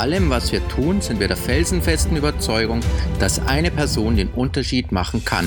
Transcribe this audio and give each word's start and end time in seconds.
Allem, 0.00 0.30
was 0.30 0.50
wir 0.50 0.66
tun, 0.66 1.02
sind 1.02 1.20
wir 1.20 1.28
der 1.28 1.36
felsenfesten 1.36 2.16
Überzeugung, 2.16 2.80
dass 3.18 3.46
eine 3.46 3.70
Person 3.70 4.16
den 4.16 4.28
Unterschied 4.28 4.92
machen 4.92 5.26
kann. 5.26 5.46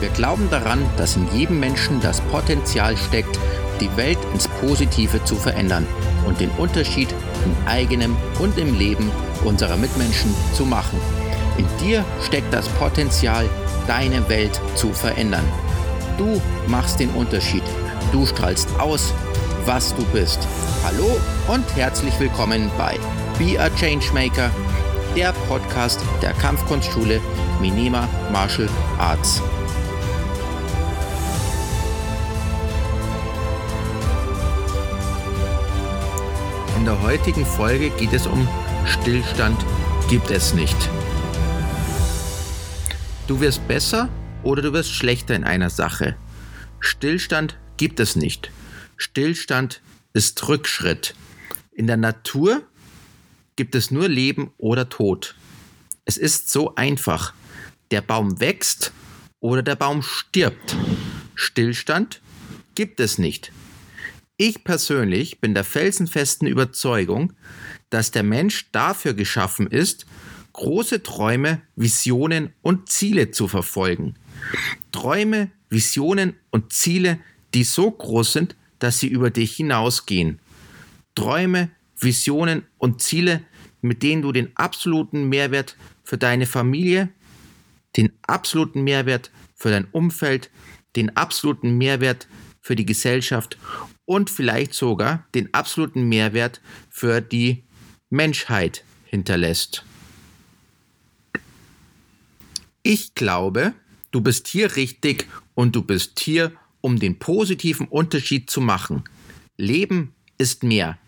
Wir 0.00 0.08
glauben 0.08 0.50
daran, 0.50 0.84
dass 0.96 1.14
in 1.14 1.28
jedem 1.32 1.60
Menschen 1.60 2.00
das 2.00 2.20
Potenzial 2.20 2.96
steckt, 2.96 3.38
die 3.80 3.96
Welt 3.96 4.18
ins 4.32 4.48
Positive 4.48 5.22
zu 5.22 5.36
verändern 5.36 5.86
und 6.26 6.40
den 6.40 6.50
Unterschied 6.58 7.14
im 7.44 7.54
eigenen 7.68 8.16
und 8.40 8.58
im 8.58 8.76
Leben 8.76 9.08
unserer 9.44 9.76
Mitmenschen 9.76 10.34
zu 10.52 10.64
machen. 10.64 10.98
In 11.56 11.66
dir 11.78 12.04
steckt 12.24 12.52
das 12.52 12.68
Potenzial, 12.70 13.48
deine 13.86 14.28
Welt 14.28 14.60
zu 14.74 14.92
verändern. 14.92 15.44
Du 16.18 16.42
machst 16.66 16.98
den 16.98 17.10
Unterschied. 17.10 17.62
Du 18.10 18.26
strahlst 18.26 18.68
aus, 18.80 19.14
was 19.64 19.94
du 19.94 20.04
bist. 20.06 20.40
Hallo 20.84 21.20
und 21.46 21.64
herzlich 21.76 22.18
willkommen 22.18 22.68
bei 22.76 22.98
Be 23.38 23.60
a 23.60 23.68
Changemaker, 23.68 24.50
der 25.14 25.30
Podcast 25.46 26.00
der 26.22 26.32
Kampfkunstschule 26.32 27.20
Minima 27.60 28.08
Martial 28.32 28.66
Arts. 28.98 29.42
In 36.78 36.86
der 36.86 37.02
heutigen 37.02 37.44
Folge 37.44 37.90
geht 37.90 38.14
es 38.14 38.26
um 38.26 38.48
Stillstand 38.86 39.62
gibt 40.08 40.30
es 40.30 40.54
nicht. 40.54 40.76
Du 43.26 43.40
wirst 43.40 43.68
besser 43.68 44.08
oder 44.44 44.62
du 44.62 44.72
wirst 44.72 44.92
schlechter 44.92 45.34
in 45.34 45.44
einer 45.44 45.68
Sache. 45.68 46.16
Stillstand 46.80 47.58
gibt 47.76 48.00
es 48.00 48.16
nicht. 48.16 48.50
Stillstand 48.96 49.82
ist 50.14 50.48
Rückschritt. 50.48 51.14
In 51.72 51.86
der 51.86 51.98
Natur 51.98 52.62
gibt 53.56 53.74
es 53.74 53.90
nur 53.90 54.08
Leben 54.08 54.52
oder 54.58 54.88
Tod. 54.88 55.34
Es 56.04 56.16
ist 56.16 56.50
so 56.50 56.74
einfach. 56.76 57.34
Der 57.90 58.02
Baum 58.02 58.40
wächst 58.40 58.92
oder 59.40 59.62
der 59.62 59.76
Baum 59.76 60.02
stirbt. 60.02 60.76
Stillstand 61.34 62.20
gibt 62.74 63.00
es 63.00 63.18
nicht. 63.18 63.52
Ich 64.36 64.64
persönlich 64.64 65.40
bin 65.40 65.54
der 65.54 65.64
felsenfesten 65.64 66.46
Überzeugung, 66.46 67.32
dass 67.88 68.10
der 68.10 68.22
Mensch 68.22 68.70
dafür 68.70 69.14
geschaffen 69.14 69.66
ist, 69.66 70.06
große 70.52 71.02
Träume, 71.02 71.62
Visionen 71.74 72.52
und 72.62 72.88
Ziele 72.88 73.30
zu 73.30 73.48
verfolgen. 73.48 74.14
Träume, 74.92 75.50
Visionen 75.70 76.34
und 76.50 76.72
Ziele, 76.72 77.18
die 77.54 77.64
so 77.64 77.90
groß 77.90 78.32
sind, 78.32 78.56
dass 78.78 78.98
sie 78.98 79.08
über 79.08 79.30
dich 79.30 79.56
hinausgehen. 79.56 80.38
Träume, 81.14 81.70
Visionen 81.98 82.64
und 82.78 83.02
Ziele, 83.02 83.42
mit 83.80 84.02
denen 84.02 84.22
du 84.22 84.32
den 84.32 84.56
absoluten 84.56 85.28
Mehrwert 85.28 85.76
für 86.02 86.18
deine 86.18 86.46
Familie, 86.46 87.08
den 87.96 88.12
absoluten 88.22 88.82
Mehrwert 88.82 89.30
für 89.54 89.70
dein 89.70 89.86
Umfeld, 89.86 90.50
den 90.96 91.16
absoluten 91.16 91.76
Mehrwert 91.78 92.28
für 92.60 92.76
die 92.76 92.86
Gesellschaft 92.86 93.58
und 94.04 94.30
vielleicht 94.30 94.74
sogar 94.74 95.26
den 95.34 95.52
absoluten 95.54 96.08
Mehrwert 96.08 96.60
für 96.90 97.20
die 97.20 97.64
Menschheit 98.10 98.84
hinterlässt. 99.04 99.84
Ich 102.82 103.14
glaube, 103.14 103.74
du 104.10 104.20
bist 104.20 104.48
hier 104.48 104.76
richtig 104.76 105.26
und 105.54 105.74
du 105.74 105.82
bist 105.82 106.20
hier, 106.20 106.52
um 106.80 106.98
den 107.00 107.18
positiven 107.18 107.88
Unterschied 107.88 108.48
zu 108.48 108.60
machen. 108.60 109.04
Leben 109.56 110.14
ist 110.38 110.62
mehr. 110.62 110.98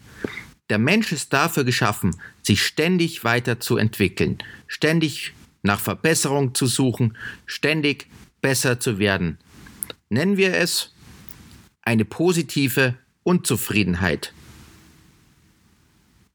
Der 0.70 0.78
Mensch 0.78 1.12
ist 1.12 1.32
dafür 1.32 1.64
geschaffen, 1.64 2.16
sich 2.42 2.62
ständig 2.62 3.24
weiterzuentwickeln, 3.24 4.38
ständig 4.66 5.32
nach 5.62 5.80
Verbesserung 5.80 6.54
zu 6.54 6.66
suchen, 6.66 7.16
ständig 7.46 8.08
besser 8.40 8.78
zu 8.78 8.98
werden. 8.98 9.38
Nennen 10.10 10.36
wir 10.36 10.54
es 10.54 10.92
eine 11.82 12.04
positive 12.04 12.96
Unzufriedenheit. 13.22 14.32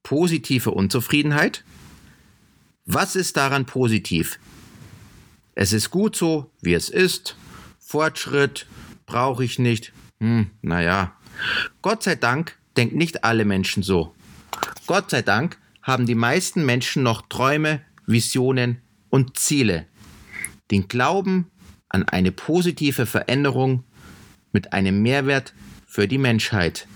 Positive 0.02 0.72
Unzufriedenheit? 0.72 1.64
Was 2.86 3.16
ist 3.16 3.38
daran 3.38 3.66
positiv? 3.66 4.40
Es 5.56 5.72
ist 5.72 5.92
gut 5.92 6.16
so, 6.16 6.52
wie 6.62 6.74
es 6.74 6.90
ist. 6.90 7.38
Fortschritt 7.80 8.66
brauche 9.06 9.44
ich 9.46 9.60
nicht. 9.60 9.94
Hm, 10.20 10.50
naja. 10.62 11.16
Gott 11.82 12.04
sei 12.04 12.16
Dank 12.16 12.58
denken 12.76 12.98
nicht 12.98 13.24
alle 13.24 13.46
Menschen 13.46 13.84
so. 13.84 14.14
Gott 14.86 15.12
sei 15.12 15.22
Dank 15.22 15.58
haben 15.82 16.06
die 16.06 16.16
meisten 16.16 16.66
Menschen 16.66 17.04
noch 17.04 17.24
Träume, 17.28 17.82
Visionen 18.06 18.82
und 19.10 19.38
Ziele. 19.38 19.88
Den 20.72 20.88
Glauben 20.88 21.52
an 21.88 22.08
eine 22.08 22.32
positive 22.32 23.06
Veränderung 23.06 23.86
mit 24.52 24.74
einem 24.74 25.02
Mehrwert 25.02 25.54
für 25.86 26.08
die 26.08 26.18
Menschheit. 26.18 26.88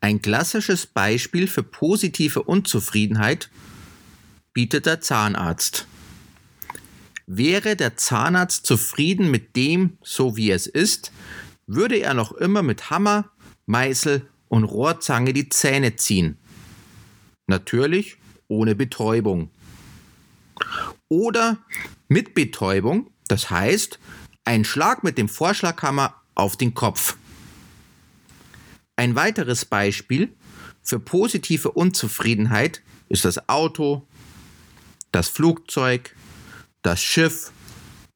Ein 0.00 0.20
klassisches 0.20 0.86
Beispiel 0.86 1.48
für 1.48 1.62
positive 1.62 2.42
Unzufriedenheit 2.42 3.50
bietet 4.52 4.86
der 4.86 5.00
Zahnarzt. 5.00 5.86
Wäre 7.26 7.74
der 7.74 7.96
Zahnarzt 7.96 8.66
zufrieden 8.66 9.30
mit 9.30 9.56
dem, 9.56 9.96
so 10.02 10.36
wie 10.36 10.50
es 10.50 10.66
ist, 10.66 11.10
würde 11.66 11.96
er 11.96 12.14
noch 12.14 12.32
immer 12.32 12.62
mit 12.62 12.90
Hammer, 12.90 13.30
Meißel 13.66 14.28
und 14.48 14.64
Rohrzange 14.64 15.32
die 15.32 15.48
Zähne 15.48 15.96
ziehen. 15.96 16.36
Natürlich 17.46 18.18
ohne 18.48 18.74
Betäubung. 18.74 19.50
Oder 21.08 21.58
mit 22.08 22.34
Betäubung, 22.34 23.10
das 23.28 23.50
heißt, 23.50 23.98
ein 24.44 24.64
Schlag 24.64 25.04
mit 25.04 25.18
dem 25.18 25.28
Vorschlaghammer 25.28 26.14
auf 26.34 26.56
den 26.56 26.74
Kopf. 26.74 27.16
Ein 28.96 29.16
weiteres 29.16 29.64
Beispiel 29.64 30.32
für 30.82 31.00
positive 31.00 31.70
Unzufriedenheit 31.72 32.82
ist 33.08 33.24
das 33.24 33.48
Auto, 33.48 34.06
das 35.12 35.28
Flugzeug, 35.28 36.14
das 36.82 37.02
Schiff 37.02 37.52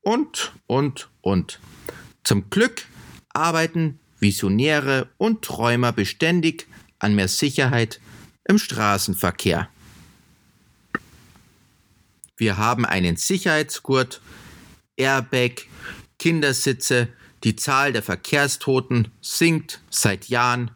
und, 0.03 0.53
und, 0.67 1.09
und. 1.23 1.61
Zum 2.25 2.51
Glück 2.51 2.85
arbeiten 3.39 4.01
Visionäre 4.19 5.09
und 5.17 5.43
Träumer 5.43 5.93
beständig 5.93 6.67
an 6.99 7.15
mehr 7.15 7.29
Sicherheit 7.29 8.01
im 8.45 8.59
Straßenverkehr. 8.59 9.69
Wir 12.37 12.57
haben 12.57 12.85
einen 12.85 13.17
Sicherheitsgurt, 13.17 14.21
Airbag, 14.97 15.67
Kindersitze, 16.19 17.09
die 17.45 17.55
Zahl 17.55 17.93
der 17.93 18.03
Verkehrstoten 18.03 19.13
sinkt 19.21 19.81
seit 19.91 20.29
Jahren. 20.29 20.73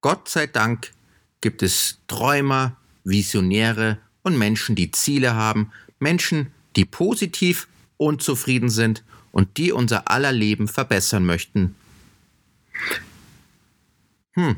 Gott 0.00 0.28
sei 0.28 0.48
Dank 0.48 0.92
gibt 1.40 1.62
es 1.62 2.00
Träumer, 2.08 2.76
Visionäre 3.04 4.00
und 4.22 4.38
Menschen, 4.38 4.74
die 4.74 4.90
Ziele 4.90 5.34
haben, 5.34 5.72
Menschen, 5.98 6.52
die 6.76 6.84
positiv 6.84 7.68
unzufrieden 7.96 8.70
sind 8.70 9.04
und 9.30 9.56
die 9.56 9.72
unser 9.72 10.10
aller 10.10 10.32
Leben 10.32 10.68
verbessern 10.68 11.24
möchten. 11.24 11.74
Hm. 14.34 14.56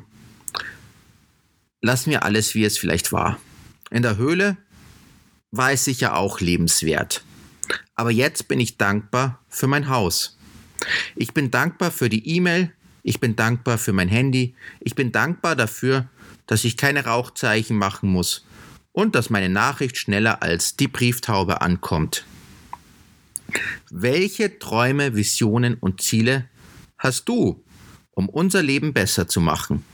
Lassen 1.80 2.10
wir 2.10 2.22
alles, 2.24 2.54
wie 2.54 2.64
es 2.64 2.78
vielleicht 2.78 3.12
war. 3.12 3.38
In 3.90 4.02
der 4.02 4.16
Höhle 4.16 4.56
war 5.50 5.72
es 5.72 5.84
sicher 5.84 6.16
auch 6.16 6.40
lebenswert. 6.40 7.24
Aber 7.94 8.10
jetzt 8.10 8.48
bin 8.48 8.60
ich 8.60 8.76
dankbar 8.76 9.40
für 9.48 9.66
mein 9.66 9.88
Haus. 9.88 10.38
Ich 11.14 11.32
bin 11.34 11.50
dankbar 11.50 11.90
für 11.90 12.08
die 12.08 12.28
E-Mail, 12.36 12.72
ich 13.02 13.20
bin 13.20 13.36
dankbar 13.36 13.78
für 13.78 13.92
mein 13.92 14.08
Handy, 14.08 14.54
ich 14.80 14.94
bin 14.94 15.12
dankbar 15.12 15.56
dafür, 15.56 16.08
dass 16.46 16.64
ich 16.64 16.76
keine 16.76 17.04
Rauchzeichen 17.04 17.76
machen 17.76 18.08
muss 18.08 18.44
und 18.94 19.16
dass 19.16 19.28
meine 19.28 19.48
Nachricht 19.48 19.98
schneller 19.98 20.40
als 20.40 20.76
die 20.76 20.88
Brieftaube 20.88 21.60
ankommt. 21.60 22.24
Welche 23.90 24.58
Träume, 24.58 25.16
Visionen 25.16 25.74
und 25.74 26.00
Ziele 26.00 26.48
hast 26.96 27.28
du, 27.28 27.62
um 28.12 28.28
unser 28.28 28.62
Leben 28.62 28.94
besser 28.94 29.26
zu 29.26 29.40
machen? 29.40 29.84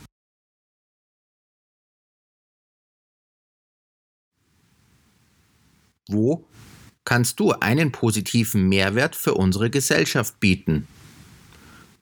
Wo 6.07 6.47
kannst 7.05 7.41
du 7.41 7.53
einen 7.53 7.93
positiven 7.93 8.69
Mehrwert 8.69 9.17
für 9.17 9.35
unsere 9.35 9.71
Gesellschaft 9.71 10.39
bieten? 10.41 10.87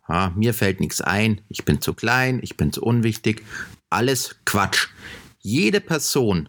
Ah, 0.03 0.31
mir 0.31 0.53
fällt 0.53 0.81
nichts 0.81 1.01
ein, 1.01 1.43
ich 1.49 1.65
bin 1.65 1.81
zu 1.81 1.95
klein, 1.95 2.41
ich 2.43 2.57
bin 2.57 2.73
zu 2.73 2.83
unwichtig. 2.83 3.45
Alles 3.89 4.37
Quatsch. 4.45 4.89
Jede 5.39 5.81
Person 5.81 6.49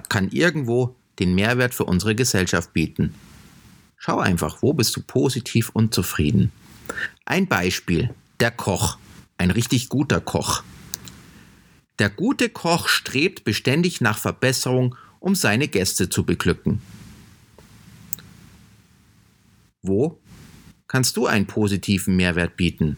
kann 0.00 0.30
irgendwo 0.30 0.96
den 1.18 1.34
Mehrwert 1.34 1.74
für 1.74 1.84
unsere 1.84 2.14
Gesellschaft 2.14 2.72
bieten. 2.72 3.14
Schau 3.96 4.18
einfach, 4.18 4.62
wo 4.62 4.72
bist 4.72 4.94
du 4.96 5.02
positiv 5.02 5.70
und 5.70 5.94
zufrieden. 5.94 6.52
Ein 7.24 7.46
Beispiel, 7.46 8.14
der 8.40 8.50
Koch, 8.50 8.98
ein 9.38 9.50
richtig 9.50 9.88
guter 9.88 10.20
Koch. 10.20 10.62
Der 11.98 12.10
gute 12.10 12.48
Koch 12.48 12.88
strebt 12.88 13.44
beständig 13.44 14.00
nach 14.00 14.18
Verbesserung, 14.18 14.96
um 15.20 15.34
seine 15.34 15.68
Gäste 15.68 16.08
zu 16.08 16.24
beglücken. 16.24 16.82
Wo 19.80 20.18
kannst 20.88 21.16
du 21.16 21.26
einen 21.26 21.46
positiven 21.46 22.16
Mehrwert 22.16 22.56
bieten? 22.56 22.96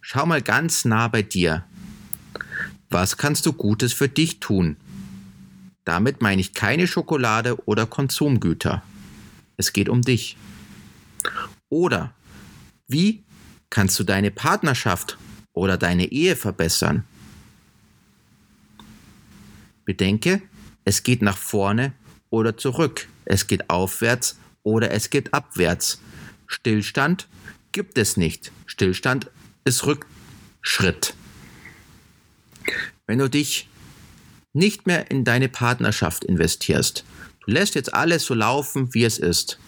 Schau 0.00 0.24
mal 0.24 0.40
ganz 0.40 0.84
nah 0.84 1.08
bei 1.08 1.22
dir. 1.22 1.64
Was 2.90 3.16
kannst 3.16 3.44
du 3.44 3.52
Gutes 3.52 3.92
für 3.92 4.08
dich 4.08 4.40
tun? 4.40 4.76
Damit 5.88 6.20
meine 6.20 6.42
ich 6.42 6.52
keine 6.52 6.86
Schokolade 6.86 7.56
oder 7.66 7.86
Konsumgüter. 7.86 8.82
Es 9.56 9.72
geht 9.72 9.88
um 9.88 10.02
dich. 10.02 10.36
Oder 11.70 12.12
wie 12.88 13.24
kannst 13.70 13.98
du 13.98 14.04
deine 14.04 14.30
Partnerschaft 14.30 15.16
oder 15.54 15.78
deine 15.78 16.12
Ehe 16.12 16.36
verbessern? 16.36 17.04
Bedenke, 19.86 20.42
es 20.84 21.04
geht 21.04 21.22
nach 21.22 21.38
vorne 21.38 21.94
oder 22.28 22.58
zurück. 22.58 23.08
Es 23.24 23.46
geht 23.46 23.70
aufwärts 23.70 24.38
oder 24.64 24.90
es 24.90 25.08
geht 25.08 25.32
abwärts. 25.32 26.02
Stillstand 26.46 27.28
gibt 27.72 27.96
es 27.96 28.18
nicht. 28.18 28.52
Stillstand 28.66 29.30
ist 29.64 29.86
Rückschritt. 29.86 31.14
Wenn 33.06 33.20
du 33.20 33.30
dich 33.30 33.70
nicht 34.58 34.86
mehr 34.86 35.10
in 35.10 35.24
deine 35.24 35.48
Partnerschaft 35.48 36.24
investierst, 36.24 37.04
du 37.46 37.52
lässt 37.52 37.74
jetzt 37.74 37.94
alles 37.94 38.24
so 38.24 38.34
laufen, 38.34 38.92
wie 38.92 39.04
es 39.04 39.18
ist, 39.18 39.58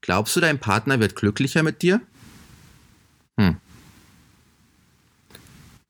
glaubst 0.00 0.36
du, 0.36 0.40
dein 0.40 0.58
Partner 0.58 1.00
wird 1.00 1.16
glücklicher 1.16 1.62
mit 1.62 1.80
dir? 1.82 2.00
Hm. 3.38 3.56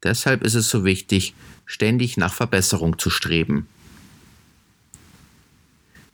Deshalb 0.03 0.45
ist 0.45 0.55
es 0.55 0.69
so 0.69 0.85
wichtig, 0.85 1.35
ständig 1.65 2.17
nach 2.17 2.33
Verbesserung 2.33 2.99
zu 2.99 3.11
streben. 3.11 3.67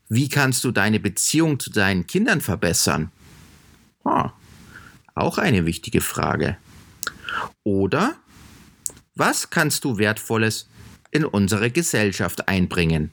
Wie 0.08 0.28
kannst 0.28 0.62
du 0.64 0.70
deine 0.70 1.00
Beziehung 1.00 1.58
zu 1.58 1.70
deinen 1.70 2.06
Kindern 2.06 2.40
verbessern? 2.40 3.10
Oh, 4.04 4.28
auch 5.14 5.38
eine 5.38 5.66
wichtige 5.66 6.00
Frage. 6.00 6.56
Oder 7.64 8.14
was 9.14 9.50
kannst 9.50 9.84
du 9.84 9.98
Wertvolles 9.98 10.68
in 11.12 11.24
unsere 11.24 11.70
Gesellschaft 11.70 12.48
einbringen? 12.48 13.10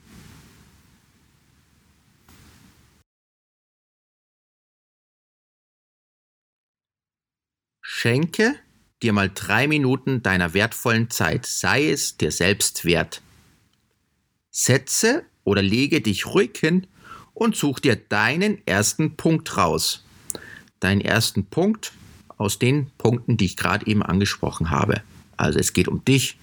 Schenke 7.81 8.56
dir 9.04 9.13
mal 9.13 9.30
drei 9.30 9.68
Minuten 9.68 10.24
deiner 10.24 10.54
wertvollen 10.54 11.10
Zeit, 11.10 11.46
sei 11.46 11.90
es 11.90 12.18
dir 12.18 12.31
selbst 12.31 12.86
wert. 12.86 13.22
Setze 14.51 15.25
oder 15.44 15.62
lege 15.62 16.01
dich 16.01 16.25
ruhig 16.25 16.57
hin 16.57 16.88
und 17.34 17.56
such 17.56 17.80
dir 17.80 17.96
deinen 17.96 18.66
ersten 18.66 19.16
Punkt 19.18 19.57
raus. 19.57 20.06
Deinen 20.80 21.01
ersten 21.01 21.46
Punkt 21.46 21.92
aus 22.38 22.57
den 22.57 22.90
Punkten, 22.98 23.36
die 23.36 23.46
ich 23.46 23.57
gerade 23.57 23.86
eben 23.88 24.01
angesprochen 24.01 24.69
habe. 24.69 25.01
Also 25.36 25.60
es 25.60 25.74
geht 25.74 25.90
um 25.90 26.04
dich, 26.06 26.38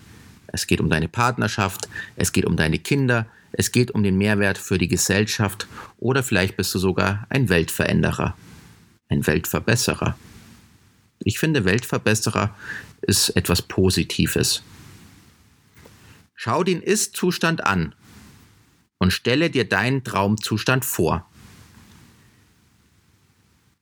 es 0.57 0.67
geht 0.67 0.81
um 0.81 0.89
deine 0.89 1.07
Partnerschaft, 1.07 1.87
es 2.17 2.33
geht 2.33 2.47
um 2.47 2.57
deine 2.57 2.79
Kinder, 2.79 3.27
es 3.53 3.73
geht 3.73 3.91
um 3.91 4.03
den 4.03 4.17
Mehrwert 4.17 4.57
für 4.57 4.79
die 4.79 4.89
Gesellschaft 4.89 5.69
oder 5.99 6.23
vielleicht 6.23 6.57
bist 6.57 6.75
du 6.75 6.79
sogar 6.79 7.27
ein 7.29 7.51
Weltveränderer, 7.51 8.35
ein 9.11 9.27
Weltverbesserer. 9.27 10.17
Ich 11.19 11.39
finde, 11.39 11.67
Weltverbesserer 11.67 12.57
ist 13.03 13.37
etwas 13.37 13.61
Positives. 13.61 14.63
Schau 16.35 16.65
den 16.65 16.81
Ist-Zustand 16.81 17.63
an 17.63 17.95
und 18.97 19.13
stelle 19.13 19.51
dir 19.51 19.69
deinen 19.69 20.05
Traumzustand 20.05 20.87
vor. 20.87 21.29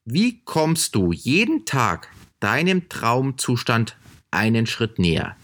Wie 0.04 0.40
kommst 0.44 0.96
du 0.96 1.12
jeden 1.12 1.66
Tag 1.66 2.08
deinem 2.40 2.88
Traumzustand 2.88 3.96
einen 4.32 4.66
Schritt 4.66 4.98
näher? 4.98 5.36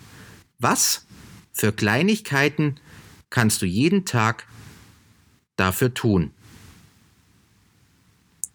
Was 0.58 1.06
für 1.60 1.72
Kleinigkeiten 1.72 2.80
kannst 3.28 3.60
du 3.60 3.66
jeden 3.66 4.06
Tag 4.06 4.46
dafür 5.56 5.92
tun? 5.92 6.30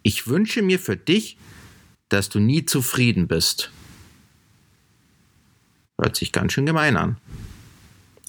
Ich 0.02 0.26
wünsche 0.26 0.64
mir 0.64 0.80
für 0.80 0.98
dich, 0.98 1.38
dass 2.10 2.30
du 2.30 2.40
nie 2.40 2.66
zufrieden 2.66 3.28
bist. 3.28 3.72
Hört 6.02 6.16
sich 6.16 6.32
ganz 6.32 6.54
schön 6.54 6.66
gemein 6.66 6.98
an. 6.98 7.18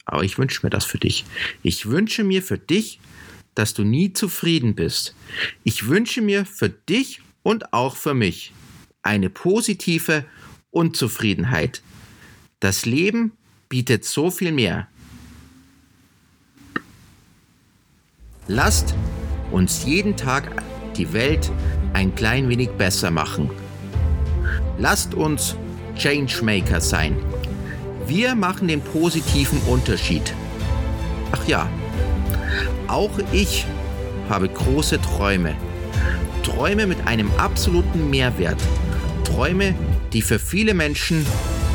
Aber 0.05 0.25
ich 0.25 0.37
wünsche 0.37 0.61
mir 0.63 0.71
das 0.71 0.85
für 0.85 0.99
dich. 0.99 1.25
Ich 1.63 1.87
wünsche 1.87 2.23
mir 2.23 2.43
für 2.43 2.59
dich, 2.59 3.01
dass 3.55 3.73
du 3.73 3.83
nie 3.83 4.13
zufrieden 4.13 4.75
bist. 4.75 5.17
Ich 5.65 5.89
wünsche 5.89 6.21
mir 6.21 6.45
für 6.45 6.69
dich 6.69 7.23
und 7.43 7.73
auch 7.73 7.97
für 7.97 8.13
mich 8.13 8.53
eine 9.01 9.31
positive 9.31 10.27
Unzufriedenheit. 10.71 11.83
Das 12.61 12.85
Leben 12.85 13.33
bietet 13.69 14.05
so 14.05 14.31
viel 14.31 14.53
mehr. 14.53 14.89
Lasst 18.49 18.95
uns 19.51 19.85
jeden 19.85 20.17
Tag 20.17 20.63
die 20.97 21.13
Welt 21.13 21.51
ein 21.93 22.15
klein 22.15 22.49
wenig 22.49 22.71
besser 22.71 23.11
machen. 23.11 23.51
Lasst 24.79 25.15
uns 25.15 25.57
Changemaker 25.97 26.81
sein. 26.81 27.17
Wir 28.07 28.35
machen 28.35 28.69
den 28.69 28.81
positiven 28.81 29.59
Unterschied. 29.63 30.33
Ach 31.33 31.49
ja, 31.49 31.69
auch 32.87 33.19
ich 33.33 33.67
habe 34.29 34.49
große 34.49 35.01
Träume. 35.01 35.57
Träume 36.45 36.87
mit 36.87 37.05
einem 37.07 37.31
absoluten 37.39 38.11
Mehrwert. 38.11 38.61
Träume, 39.25 39.75
die 40.13 40.23
für 40.23 40.39
viele 40.39 40.75
Menschen 40.75 41.27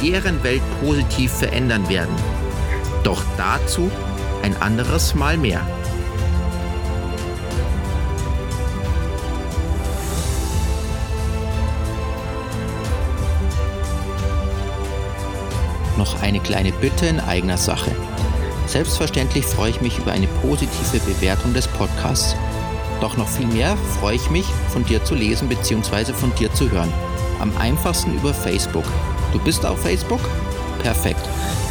deren 0.01 0.43
Welt 0.43 0.61
positiv 0.83 1.31
verändern 1.31 1.87
werden. 1.89 2.15
Doch 3.03 3.23
dazu 3.37 3.89
ein 4.43 4.55
anderes 4.61 5.15
Mal 5.15 5.37
mehr. 5.37 5.61
noch 16.01 16.19
eine 16.23 16.39
kleine 16.39 16.71
Bitte 16.71 17.05
in 17.05 17.19
eigener 17.19 17.59
Sache. 17.59 17.91
Selbstverständlich 18.65 19.45
freue 19.45 19.69
ich 19.69 19.81
mich 19.81 19.99
über 19.99 20.11
eine 20.11 20.25
positive 20.41 20.99
Bewertung 21.05 21.53
des 21.53 21.67
Podcasts. 21.67 22.35
Doch 23.01 23.17
noch 23.17 23.27
viel 23.27 23.45
mehr 23.45 23.77
freue 23.99 24.15
ich 24.15 24.31
mich, 24.31 24.45
von 24.69 24.83
dir 24.83 25.03
zu 25.03 25.13
lesen 25.13 25.47
bzw. 25.47 26.13
von 26.13 26.33
dir 26.35 26.51
zu 26.55 26.71
hören. 26.71 26.91
Am 27.39 27.55
einfachsten 27.57 28.15
über 28.15 28.33
Facebook. 28.33 28.85
Du 29.31 29.39
bist 29.39 29.65
auf 29.65 29.81
Facebook? 29.81 30.21
Perfekt. 30.81 31.21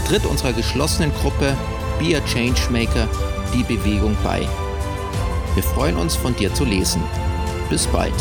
Tritt 0.09 0.25
unserer 0.27 0.53
geschlossenen 0.53 1.13
Gruppe 1.15 1.57
Be 1.99 2.17
a 2.17 2.21
Changemaker 2.27 3.09
die 3.55 3.63
Bewegung 3.63 4.17
bei. 4.23 4.49
Wir 5.55 5.63
freuen 5.63 5.97
uns, 5.97 6.17
von 6.17 6.35
dir 6.37 6.53
zu 6.55 6.65
lesen. 6.65 7.03
Bis 7.69 7.87
bald. 7.87 8.15